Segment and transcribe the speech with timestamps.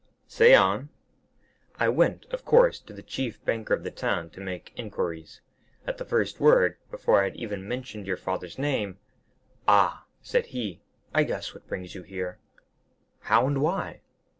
[0.25, 0.89] "Say on."
[1.77, 5.41] "I went, of course, to the chief banker of the town to make inquiries.
[5.85, 8.97] At the first word, before I had even mentioned your father's name"—
[9.67, 10.81] "'Ah,' said he.
[11.13, 12.39] 'I guess what brings you here.'
[13.19, 14.01] "'How, and why?